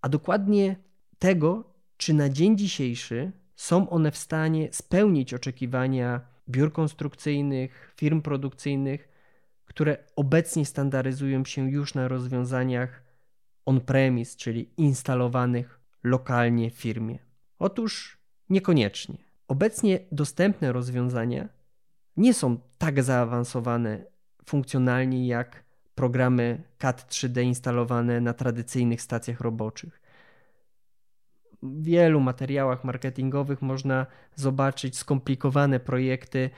a 0.00 0.08
dokładnie 0.08 0.76
tego, 1.18 1.75
czy 1.96 2.14
na 2.14 2.28
dzień 2.28 2.58
dzisiejszy 2.58 3.32
są 3.56 3.90
one 3.90 4.10
w 4.10 4.16
stanie 4.16 4.68
spełnić 4.72 5.34
oczekiwania 5.34 6.20
biur 6.48 6.72
konstrukcyjnych, 6.72 7.94
firm 7.96 8.22
produkcyjnych, 8.22 9.08
które 9.64 9.96
obecnie 10.16 10.66
standaryzują 10.66 11.44
się 11.44 11.70
już 11.70 11.94
na 11.94 12.08
rozwiązaniach 12.08 13.02
on-premise, 13.64 14.36
czyli 14.36 14.70
instalowanych 14.76 15.80
lokalnie 16.04 16.70
w 16.70 16.74
firmie. 16.74 17.18
Otóż 17.58 18.18
niekoniecznie. 18.50 19.16
Obecnie 19.48 20.00
dostępne 20.12 20.72
rozwiązania 20.72 21.48
nie 22.16 22.34
są 22.34 22.60
tak 22.78 23.02
zaawansowane 23.02 24.04
funkcjonalnie 24.44 25.26
jak 25.26 25.64
programy 25.94 26.62
CAD 26.78 27.06
3D 27.10 27.42
instalowane 27.42 28.20
na 28.20 28.32
tradycyjnych 28.32 29.02
stacjach 29.02 29.40
roboczych. 29.40 30.05
Wielu 31.62 32.20
materiałach 32.20 32.84
marketingowych 32.84 33.62
można 33.62 34.06
zobaczyć 34.34 34.98
skomplikowane 34.98 35.80
projekty 35.80 36.50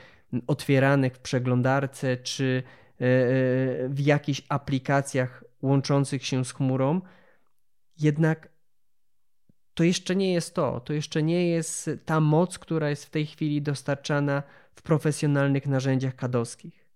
otwieranych 0.47 1.13
w 1.13 1.19
przeglądarce 1.19 2.17
czy 2.17 2.63
e, 3.01 3.05
e, 3.05 3.89
w 3.89 3.99
jakichś 3.99 4.41
aplikacjach 4.49 5.43
łączących 5.61 6.25
się 6.25 6.45
z 6.45 6.53
chmurą. 6.53 7.01
Jednak 7.99 8.49
to 9.73 9.83
jeszcze 9.83 10.15
nie 10.15 10.33
jest 10.33 10.55
to. 10.55 10.79
To 10.79 10.93
jeszcze 10.93 11.23
nie 11.23 11.49
jest 11.49 11.89
ta 12.05 12.19
moc, 12.19 12.59
która 12.59 12.89
jest 12.89 13.05
w 13.05 13.09
tej 13.09 13.25
chwili 13.25 13.61
dostarczana 13.61 14.43
w 14.75 14.81
profesjonalnych 14.81 15.67
narzędziach 15.67 16.15
kadowskich. 16.15 16.88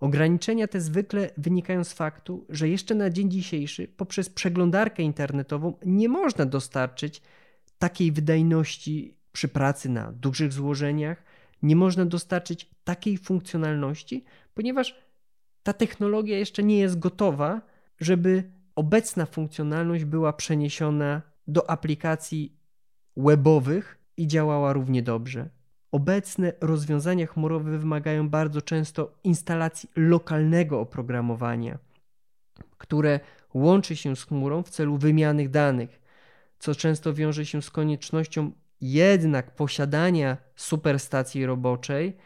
Ograniczenia 0.00 0.68
te 0.68 0.80
zwykle 0.80 1.30
wynikają 1.36 1.84
z 1.84 1.92
faktu, 1.92 2.46
że 2.48 2.68
jeszcze 2.68 2.94
na 2.94 3.10
dzień 3.10 3.30
dzisiejszy 3.30 3.88
poprzez 3.88 4.30
przeglądarkę 4.30 5.02
internetową 5.02 5.74
nie 5.86 6.08
można 6.08 6.46
dostarczyć 6.46 7.22
takiej 7.78 8.12
wydajności 8.12 9.14
przy 9.32 9.48
pracy 9.48 9.88
na 9.88 10.12
dużych 10.12 10.52
złożeniach, 10.52 11.22
nie 11.62 11.76
można 11.76 12.04
dostarczyć 12.06 12.70
takiej 12.84 13.18
funkcjonalności, 13.18 14.24
ponieważ 14.54 14.94
ta 15.62 15.72
technologia 15.72 16.38
jeszcze 16.38 16.62
nie 16.62 16.78
jest 16.78 16.98
gotowa, 16.98 17.60
żeby 17.98 18.50
obecna 18.74 19.26
funkcjonalność 19.26 20.04
była 20.04 20.32
przeniesiona 20.32 21.22
do 21.46 21.70
aplikacji 21.70 22.56
webowych 23.16 23.98
i 24.16 24.26
działała 24.26 24.72
równie 24.72 25.02
dobrze. 25.02 25.48
Obecne 25.92 26.52
rozwiązania 26.60 27.26
chmurowe 27.26 27.78
wymagają 27.78 28.28
bardzo 28.28 28.62
często 28.62 29.12
instalacji 29.24 29.88
lokalnego 29.96 30.80
oprogramowania, 30.80 31.78
które 32.78 33.20
łączy 33.54 33.96
się 33.96 34.16
z 34.16 34.24
chmurą 34.24 34.62
w 34.62 34.70
celu 34.70 34.96
wymiany 34.96 35.48
danych, 35.48 36.00
co 36.58 36.74
często 36.74 37.14
wiąże 37.14 37.46
się 37.46 37.62
z 37.62 37.70
koniecznością 37.70 38.52
jednak 38.80 39.54
posiadania 39.54 40.36
superstacji 40.56 41.46
roboczej, 41.46 42.16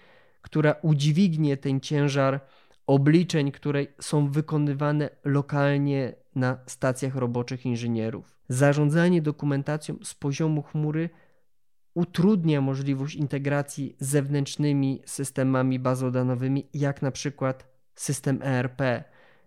która 0.42 0.74
udźwignie 0.82 1.56
ten 1.56 1.80
ciężar 1.80 2.40
obliczeń, 2.86 3.52
które 3.52 3.86
są 4.00 4.28
wykonywane 4.30 5.10
lokalnie 5.24 6.14
na 6.34 6.58
stacjach 6.66 7.16
roboczych 7.16 7.66
inżynierów. 7.66 8.36
Zarządzanie 8.48 9.22
dokumentacją 9.22 9.96
z 10.02 10.14
poziomu 10.14 10.62
chmury 10.62 11.10
utrudnia 11.94 12.60
możliwość 12.60 13.14
integracji 13.14 13.96
z 14.00 14.08
zewnętrznymi 14.08 15.02
systemami 15.06 15.78
bazodanowymi, 15.78 16.66
jak 16.74 17.02
na 17.02 17.10
przykład 17.10 17.68
system 17.94 18.42
ERP. 18.42 19.04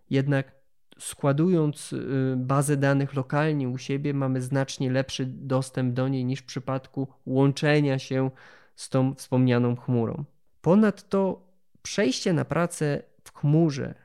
Jednak 0.09 0.51
składując 0.99 1.93
y, 1.93 2.33
bazę 2.37 2.77
danych 2.77 3.13
lokalnie 3.13 3.69
u 3.69 3.77
siebie, 3.77 4.13
mamy 4.13 4.41
znacznie 4.41 4.91
lepszy 4.91 5.25
dostęp 5.25 5.93
do 5.93 6.07
niej 6.07 6.25
niż 6.25 6.39
w 6.39 6.45
przypadku 6.45 7.07
łączenia 7.25 7.99
się 7.99 8.31
z 8.75 8.89
tą 8.89 9.15
wspomnianą 9.15 9.75
chmurą. 9.75 10.23
Ponadto 10.61 11.47
przejście 11.81 12.33
na 12.33 12.45
pracę 12.45 13.03
w 13.23 13.33
chmurze 13.33 13.95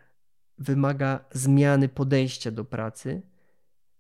wymaga 0.59 1.25
zmiany 1.33 1.89
podejścia 1.89 2.51
do 2.51 2.65
pracy, 2.65 3.23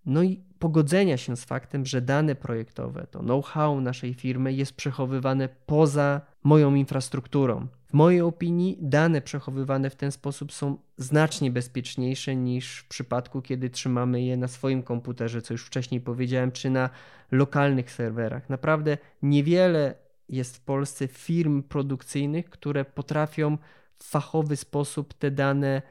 no 0.07 0.23
i 0.23 0.45
pogodzenia 0.63 1.17
się 1.17 1.37
z 1.37 1.45
faktem, 1.45 1.87
że 1.87 2.01
dane 2.01 2.35
projektowe, 2.35 3.07
to 3.11 3.21
know-how 3.21 3.81
naszej 3.81 4.15
firmy 4.15 4.53
jest 4.53 4.73
przechowywane 4.77 5.49
poza 5.67 6.21
moją 6.45 6.75
infrastrukturą. 6.75 7.67
W 7.87 7.93
mojej 7.93 8.21
opinii 8.21 8.79
dane 8.81 9.21
przechowywane 9.21 9.91
w 9.91 9.97
ten 9.97 10.13
sposób 10.13 10.53
są 10.53 10.77
znacznie 10.97 11.51
bezpieczniejsze 11.51 12.37
niż 12.37 12.79
w 12.79 12.89
przypadku, 12.89 13.43
kiedy 13.43 13.71
trzymamy 13.71 14.23
je 14.23 14.37
na 14.37 14.49
swoim 14.49 14.83
komputerze, 14.83 15.43
co 15.43 15.55
już 15.55 15.67
wcześniej 15.67 16.01
powiedziałem, 16.01 16.53
czy 16.53 16.71
na 16.71 16.91
lokalnych 17.31 17.91
serwerach. 17.91 18.51
Naprawdę 18.51 18.99
niewiele 19.23 19.95
jest 20.29 20.57
w 20.57 20.61
Polsce 20.61 21.09
firm 21.09 21.63
produkcyjnych, 21.63 22.51
które 22.51 22.85
potrafią 22.85 23.59
w 23.99 24.05
fachowy 24.05 24.57
sposób 24.57 25.15
te 25.15 25.31
dane 25.31 25.83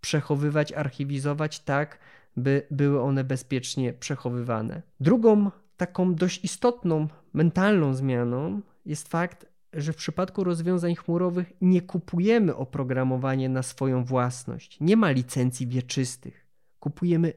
przechowywać, 0.00 0.72
archiwizować 0.72 1.60
tak, 1.60 1.98
by 2.36 2.66
były 2.70 3.02
one 3.02 3.24
bezpiecznie 3.24 3.92
przechowywane. 3.92 4.82
Drugą 5.00 5.50
taką 5.76 6.14
dość 6.14 6.44
istotną 6.44 7.08
mentalną 7.32 7.94
zmianą 7.94 8.60
jest 8.86 9.08
fakt, 9.08 9.46
że 9.72 9.92
w 9.92 9.96
przypadku 9.96 10.44
rozwiązań 10.44 10.94
chmurowych 10.94 11.52
nie 11.60 11.82
kupujemy 11.82 12.56
oprogramowania 12.56 13.48
na 13.48 13.62
swoją 13.62 14.04
własność. 14.04 14.80
Nie 14.80 14.96
ma 14.96 15.10
licencji 15.10 15.66
wieczystych. 15.66 16.46
Kupujemy 16.80 17.32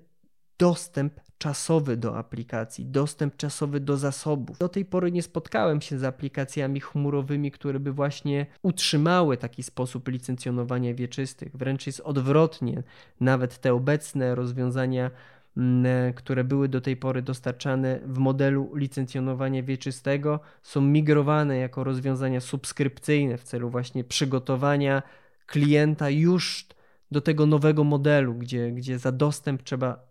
dostęp 0.58 1.20
czasowy 1.40 1.98
do 1.98 2.18
aplikacji, 2.18 2.86
dostęp 2.86 3.38
czasowy 3.38 3.80
do 3.80 3.98
zasobów. 3.98 4.58
Do 4.58 4.70
tej 4.70 4.86
pory 4.86 5.12
nie 5.12 5.24
spotkałem 5.24 5.82
się 5.82 6.00
z 6.00 6.04
aplikacjami 6.04 6.80
chmurowymi, 6.80 7.52
które 7.52 7.80
by 7.80 7.92
właśnie 7.92 8.46
utrzymały 8.62 9.38
taki 9.38 9.64
sposób 9.64 10.08
licencjonowania 10.08 10.94
wieczystych. 10.94 11.58
Wręcz 11.58 11.88
jest 11.88 12.00
odwrotnie. 12.00 12.84
Nawet 13.20 13.58
te 13.58 13.74
obecne 13.74 14.36
rozwiązania, 14.36 15.12
mm, 15.58 16.14
które 16.14 16.44
były 16.44 16.70
do 16.70 16.82
tej 16.82 16.98
pory 16.98 17.22
dostarczane 17.22 18.00
w 18.06 18.18
modelu 18.18 18.76
licencjonowania 18.76 19.64
wieczystego, 19.64 20.40
są 20.64 20.82
migrowane 20.82 21.58
jako 21.58 21.84
rozwiązania 21.84 22.42
subskrypcyjne 22.42 23.38
w 23.38 23.44
celu 23.44 23.70
właśnie 23.70 24.04
przygotowania 24.04 25.02
klienta 25.46 26.10
już 26.10 26.68
do 27.12 27.22
tego 27.22 27.46
nowego 27.46 27.84
modelu, 27.84 28.34
gdzie, 28.34 28.72
gdzie 28.72 29.00
za 29.00 29.12
dostęp 29.12 29.64
trzeba 29.64 30.09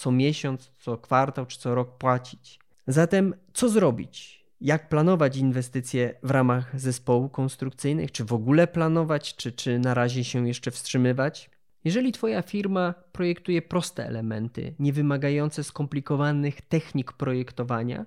co 0.00 0.12
miesiąc, 0.12 0.72
co 0.78 0.98
kwartał 0.98 1.46
czy 1.46 1.58
co 1.58 1.74
rok 1.74 1.98
płacić. 1.98 2.60
Zatem 2.86 3.34
co 3.52 3.68
zrobić? 3.68 4.44
Jak 4.60 4.88
planować 4.88 5.36
inwestycje 5.36 6.14
w 6.22 6.30
ramach 6.30 6.80
zespołu 6.80 7.28
konstrukcyjnych? 7.28 8.12
Czy 8.12 8.24
w 8.24 8.32
ogóle 8.32 8.66
planować, 8.66 9.36
czy, 9.36 9.52
czy 9.52 9.78
na 9.78 9.94
razie 9.94 10.24
się 10.24 10.48
jeszcze 10.48 10.70
wstrzymywać? 10.70 11.50
Jeżeli 11.84 12.12
Twoja 12.12 12.42
firma 12.42 12.94
projektuje 13.12 13.62
proste 13.62 14.06
elementy, 14.06 14.74
nie 14.78 14.92
wymagające 14.92 15.64
skomplikowanych 15.64 16.60
technik 16.60 17.12
projektowania, 17.12 18.06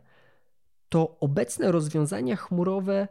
to 0.90 1.20
obecne 1.20 1.72
rozwiązania 1.72 2.36
chmurowe 2.36 3.08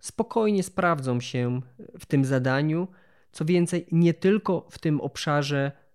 spokojnie 0.00 0.62
sprawdzą 0.62 1.20
się 1.20 1.60
w 1.98 2.06
tym 2.06 2.24
zadaniu. 2.24 2.88
Co 3.32 3.44
więcej, 3.44 3.86
nie 3.92 4.14
tylko 4.14 4.66
w 4.70 4.78
tym 4.78 5.00
obszarze 5.00 5.85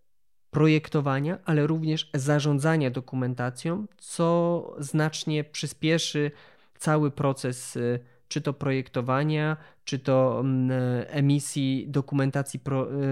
projektowania, 0.51 1.37
ale 1.45 1.67
również 1.67 2.09
zarządzania 2.13 2.89
dokumentacją, 2.89 3.85
co 3.97 4.75
znacznie 4.79 5.43
przyspieszy 5.43 6.31
cały 6.77 7.11
proces 7.11 7.75
y, 7.75 7.99
czy 8.27 8.41
to 8.41 8.53
projektowania, 8.53 9.57
czy 9.85 9.99
to 9.99 10.39
mm, 10.39 10.71
emisji 11.07 11.85
dokumentacji 11.87 12.59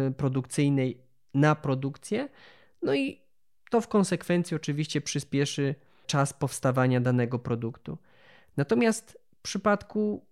y, 0.08 0.12
produkcyjnej 0.12 1.02
na 1.34 1.56
produkcję. 1.56 2.30
No 2.82 2.96
i 2.96 3.22
to 3.70 3.82
w 3.82 3.88
konsekwencji 3.88 4.56
oczywiście 4.56 5.02
przyspieszy 5.02 5.76
czas 6.08 6.34
powstawania 6.34 7.02
danego 7.02 7.40
produktu. 7.40 7.98
Natomiast 8.58 9.20
w 9.36 9.42
przypadku 9.42 10.26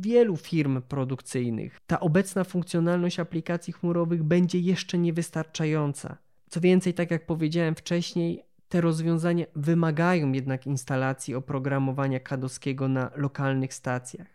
wielu 0.00 0.36
firm 0.36 0.82
produkcyjnych 0.82 1.80
ta 1.86 2.00
obecna 2.00 2.44
funkcjonalność 2.44 3.20
aplikacji 3.20 3.72
chmurowych 3.72 4.22
będzie 4.22 4.58
jeszcze 4.58 4.98
niewystarczająca. 4.98 6.16
Co 6.50 6.60
więcej, 6.60 6.94
tak 6.94 7.10
jak 7.10 7.26
powiedziałem 7.26 7.74
wcześniej, 7.74 8.42
te 8.68 8.80
rozwiązania 8.80 9.46
wymagają 9.56 10.32
jednak 10.32 10.66
instalacji 10.66 11.34
oprogramowania 11.34 12.20
kadowskiego 12.20 12.88
na 12.88 13.10
lokalnych 13.16 13.74
stacjach. 13.74 14.26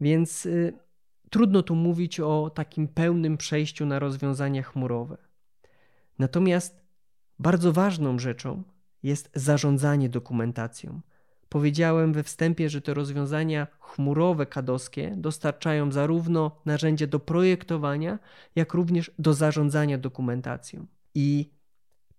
Więc 0.00 0.46
y, 0.46 0.72
trudno 1.30 1.62
tu 1.62 1.74
mówić 1.74 2.20
o 2.20 2.50
takim 2.54 2.88
pełnym 2.88 3.36
przejściu 3.36 3.86
na 3.86 3.98
rozwiązania 3.98 4.62
chmurowe. 4.62 5.16
Natomiast 6.18 6.80
bardzo 7.38 7.72
ważną 7.72 8.18
rzeczą 8.18 8.62
jest 9.02 9.30
zarządzanie 9.34 10.08
dokumentacją. 10.08 11.00
Powiedziałem 11.48 12.12
we 12.12 12.22
wstępie, 12.22 12.70
że 12.70 12.80
te 12.80 12.94
rozwiązania 12.94 13.66
chmurowe 13.80 14.46
kadowskie 14.46 15.14
dostarczają 15.16 15.92
zarówno 15.92 16.60
narzędzie 16.64 17.06
do 17.06 17.20
projektowania, 17.20 18.18
jak 18.56 18.74
również 18.74 19.10
do 19.18 19.34
zarządzania 19.34 19.98
dokumentacją. 19.98 20.86
I 21.14 21.50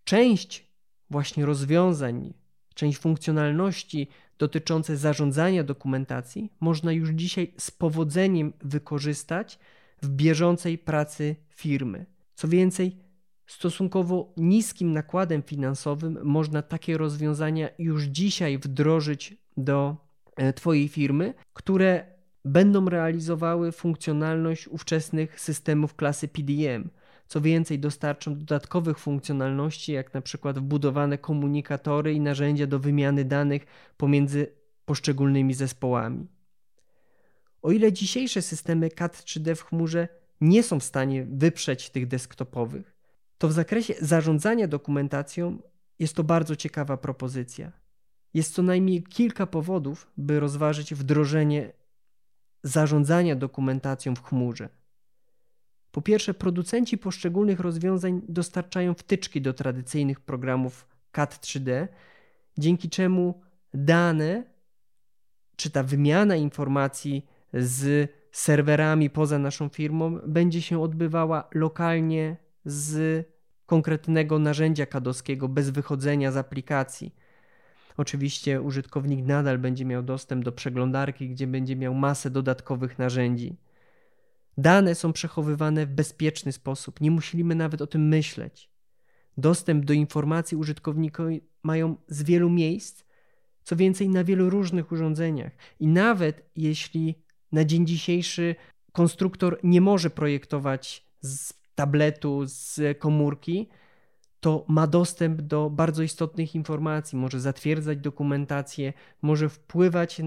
część 0.03 0.67
właśnie 1.09 1.45
rozwiązań, 1.45 2.33
część 2.73 2.97
funkcjonalności 2.97 4.07
dotyczące 4.37 4.97
zarządzania 4.97 5.63
dokumentacji 5.63 6.51
można 6.59 6.91
już 6.91 7.09
dzisiaj 7.09 7.53
z 7.57 7.71
powodzeniem 7.71 8.53
wykorzystać 8.61 9.59
w 10.01 10.09
bieżącej 10.09 10.77
pracy 10.77 11.35
firmy. 11.49 12.05
Co 12.35 12.47
więcej, 12.47 13.09
stosunkowo 13.49 14.33
niskim 14.38 14.93
nakładem 14.93 15.43
finansowym 15.43 16.19
można 16.23 16.62
takie 16.62 16.97
rozwiązania 16.97 17.69
już 17.79 18.03
dzisiaj 18.03 18.57
wdrożyć 18.57 19.38
do 19.57 19.95
e, 20.35 20.53
Twojej 20.53 20.88
firmy, 20.88 21.33
które 21.53 22.05
będą 22.45 22.89
realizowały 22.89 23.71
funkcjonalność 23.71 24.67
ówczesnych 24.67 25.39
systemów 25.39 25.95
klasy 25.95 26.27
PDM. 26.27 26.89
Co 27.27 27.41
więcej, 27.41 27.79
dostarczą 27.79 28.35
dodatkowych 28.38 28.99
funkcjonalności, 28.99 29.91
jak 29.91 30.13
na 30.13 30.21
przykład 30.21 30.59
wbudowane 30.59 31.17
komunikatory 31.17 32.13
i 32.13 32.19
narzędzia 32.19 32.67
do 32.67 32.79
wymiany 32.79 33.25
danych 33.25 33.65
pomiędzy 33.97 34.47
poszczególnymi 34.85 35.53
zespołami. 35.53 36.27
O 37.62 37.71
ile 37.71 37.93
dzisiejsze 37.93 38.41
systemy 38.41 38.89
CAD 38.89 39.17
3D 39.17 39.55
w 39.55 39.63
chmurze 39.63 40.07
nie 40.41 40.63
są 40.63 40.79
w 40.79 40.83
stanie 40.83 41.25
wyprzeć 41.25 41.89
tych 41.89 42.07
desktopowych, 42.07 42.98
to 43.39 43.47
w 43.47 43.52
zakresie 43.52 43.93
zarządzania 44.02 44.67
dokumentacją 44.67 45.60
jest 45.99 46.15
to 46.15 46.23
bardzo 46.23 46.56
ciekawa 46.56 46.97
propozycja. 46.97 47.71
Jest 48.34 48.54
co 48.54 48.63
najmniej 48.63 49.04
kilka 49.04 49.45
powodów, 49.47 50.12
by 50.17 50.39
rozważyć 50.39 50.93
wdrożenie 50.93 51.73
zarządzania 52.63 53.36
dokumentacją 53.36 54.15
w 54.15 54.23
chmurze. 54.23 54.69
Po 55.91 56.02
pierwsze, 56.02 56.34
producenci 56.34 56.97
poszczególnych 56.97 57.60
rozwiązań 57.60 58.21
dostarczają 58.28 58.93
wtyczki 58.93 59.41
do 59.41 59.54
tradycyjnych 59.54 60.19
programów 60.19 60.88
CAD 61.12 61.39
3D, 61.41 61.88
dzięki 62.58 62.89
czemu 62.89 63.41
dane 63.73 64.43
czy 65.56 65.69
ta 65.69 65.84
wymiana 65.84 66.36
informacji 66.36 67.25
z 67.54 68.12
serwerami 68.32 69.10
poza 69.10 69.39
naszą 69.39 69.69
firmą 69.69 70.19
będzie 70.28 70.62
się 70.62 70.82
odbywała 70.82 71.49
lokalnie 71.54 72.38
z 72.65 73.26
konkretnego 73.65 74.39
narzędzia 74.39 74.86
kadowskiego 74.86 75.48
bez 75.48 75.69
wychodzenia 75.69 76.32
z 76.32 76.38
aplikacji. 76.38 77.15
Oczywiście 77.98 78.62
użytkownik 78.62 79.26
nadal 79.26 79.58
będzie 79.58 79.86
miał 79.86 80.04
dostęp 80.04 80.45
do 80.45 80.52
przeglądarki, 80.52 81.30
gdzie 81.30 81.48
będzie 81.48 81.76
miał 81.76 81.93
masę 81.93 82.30
dodatkowych 82.30 83.00
narzędzi. 83.00 83.58
Dane 84.58 84.95
są 84.95 85.13
przechowywane 85.13 85.86
w 85.86 85.89
bezpieczny 85.89 86.52
sposób, 86.52 87.02
nie 87.02 87.12
musimy 87.12 87.56
nawet 87.56 87.82
o 87.82 87.88
tym 87.88 88.08
myśleć. 88.08 88.69
Dostęp 89.38 89.86
do 89.86 89.93
informacji 89.93 90.58
użytkownikowi 90.58 91.41
mają 91.63 91.95
z 92.08 92.24
wielu 92.24 92.50
miejsc, 92.50 93.04
co 93.63 93.76
więcej 93.76 94.10
na 94.10 94.24
wielu 94.24 94.50
różnych 94.50 94.91
urządzeniach. 94.91 95.52
I 95.80 95.88
nawet 95.88 96.50
jeśli 96.56 97.15
na 97.52 97.65
dzień 97.65 97.88
dzisiejszy 97.88 98.56
konstruktor 98.91 99.60
nie 99.63 99.82
może 99.82 100.10
projektować 100.10 101.06
z 101.22 101.59
tabletu, 101.79 102.41
z 102.45 102.97
komórki, 102.99 103.69
to 104.39 104.65
ma 104.67 104.87
dostęp 104.87 105.41
do 105.41 105.69
bardzo 105.69 106.03
istotnych 106.03 106.55
informacji, 106.55 107.17
może 107.17 107.39
zatwierdzać 107.39 107.97
dokumentację, 107.97 108.93
może 109.21 109.49
wpływać 109.49 110.21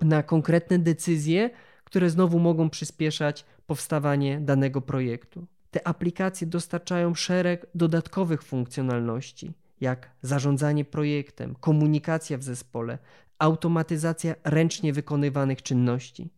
na 0.00 0.22
konkretne 0.22 0.78
decyzje, 0.78 1.50
które 1.84 2.10
znowu 2.10 2.38
mogą 2.38 2.70
przyspieszać 2.70 3.44
powstawanie 3.66 4.40
danego 4.40 4.80
projektu. 4.80 5.46
Te 5.70 5.86
aplikacje 5.86 6.46
dostarczają 6.46 7.14
szereg 7.14 7.66
dodatkowych 7.74 8.42
funkcjonalności, 8.42 9.52
jak 9.80 10.10
zarządzanie 10.22 10.84
projektem, 10.84 11.54
komunikacja 11.54 12.38
w 12.38 12.42
zespole, 12.42 12.98
automatyzacja 13.38 14.34
ręcznie 14.44 14.92
wykonywanych 14.92 15.62
czynności. 15.62 16.30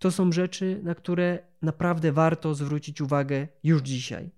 To 0.00 0.10
są 0.10 0.32
rzeczy, 0.32 0.80
na 0.82 0.94
które 0.94 1.38
naprawdę 1.62 2.12
warto 2.12 2.54
zwrócić 2.54 3.00
uwagę 3.00 3.48
już 3.64 3.82
dzisiaj. 3.82 4.30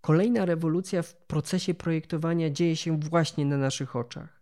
Kolejna 0.00 0.44
rewolucja 0.44 1.02
w 1.02 1.16
procesie 1.16 1.74
projektowania 1.74 2.50
dzieje 2.50 2.76
się 2.76 3.00
właśnie 3.00 3.46
na 3.46 3.56
naszych 3.56 3.96
oczach. 3.96 4.40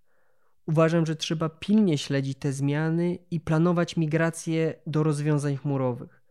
Uważam, 0.66 1.06
że 1.06 1.16
trzeba 1.16 1.48
pilnie 1.48 1.98
śledzić 1.98 2.38
te 2.38 2.52
zmiany 2.52 3.18
i 3.30 3.40
planować 3.40 3.96
migrację 3.96 4.74
do 4.86 5.02
rozwiązań 5.02 5.56
chmurowych. 5.56 6.22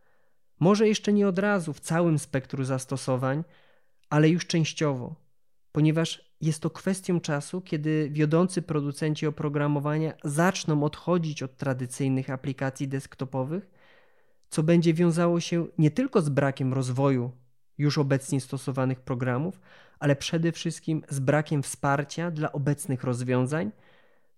Może 0.60 0.88
jeszcze 0.88 1.12
nie 1.12 1.28
od 1.28 1.38
razu 1.38 1.72
w 1.72 1.80
całym 1.80 2.18
spektrum 2.18 2.64
zastosowań, 2.64 3.44
ale 4.10 4.28
już 4.28 4.46
częściowo, 4.46 5.14
ponieważ 5.72 6.34
jest 6.40 6.62
to 6.62 6.70
kwestią 6.70 7.20
czasu, 7.20 7.60
kiedy 7.60 8.08
wiodący 8.12 8.62
producenci 8.62 9.26
oprogramowania 9.26 10.12
zaczną 10.24 10.82
odchodzić 10.84 11.42
od 11.42 11.56
tradycyjnych 11.56 12.30
aplikacji 12.30 12.88
desktopowych 12.88 13.77
co 14.48 14.62
będzie 14.62 14.94
wiązało 14.94 15.40
się 15.40 15.66
nie 15.78 15.90
tylko 15.90 16.22
z 16.22 16.28
brakiem 16.28 16.74
rozwoju 16.74 17.32
już 17.78 17.98
obecnie 17.98 18.40
stosowanych 18.40 19.00
programów, 19.00 19.60
ale 19.98 20.16
przede 20.16 20.52
wszystkim 20.52 21.02
z 21.08 21.20
brakiem 21.20 21.62
wsparcia 21.62 22.30
dla 22.30 22.52
obecnych 22.52 23.04
rozwiązań, 23.04 23.70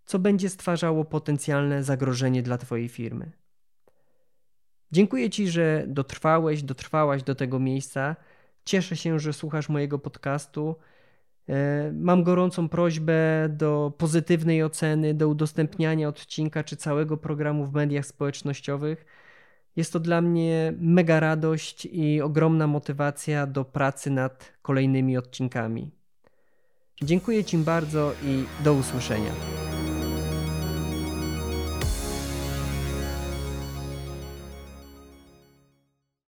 co 0.04 0.18
będzie 0.18 0.48
stwarzało 0.48 1.04
potencjalne 1.04 1.84
zagrożenie 1.84 2.42
dla 2.42 2.58
Twojej 2.58 2.88
firmy. 2.88 3.32
Dziękuję 4.92 5.30
Ci, 5.30 5.48
że 5.48 5.84
dotrwałeś, 5.86 6.62
dotrwałaś 6.62 7.22
do 7.22 7.34
tego 7.34 7.58
miejsca. 7.58 8.16
Cieszę 8.64 8.96
się, 8.96 9.18
że 9.18 9.32
słuchasz 9.32 9.68
mojego 9.68 9.98
podcastu. 9.98 10.76
E, 11.48 11.92
mam 11.92 12.22
gorącą 12.22 12.68
prośbę 12.68 13.48
do 13.48 13.92
pozytywnej 13.98 14.62
oceny, 14.62 15.14
do 15.14 15.28
udostępniania 15.28 16.08
odcinka 16.08 16.64
czy 16.64 16.76
całego 16.76 17.16
programu 17.16 17.66
w 17.66 17.72
mediach 17.72 18.06
społecznościowych. 18.06 19.06
Jest 19.76 19.92
to 19.92 20.00
dla 20.00 20.20
mnie 20.20 20.72
mega 20.78 21.20
radość 21.20 21.88
i 21.92 22.20
ogromna 22.20 22.66
motywacja 22.66 23.46
do 23.46 23.64
pracy 23.64 24.10
nad 24.10 24.52
kolejnymi 24.62 25.16
odcinkami. 25.16 25.90
Dziękuję 27.02 27.44
Ci 27.44 27.58
bardzo 27.58 28.12
i 28.24 28.44
do 28.64 28.72
usłyszenia. 28.72 29.69